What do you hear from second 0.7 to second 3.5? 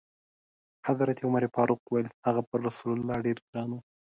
حضرت عمر فاروق وویل: هغه پر رسول الله ډېر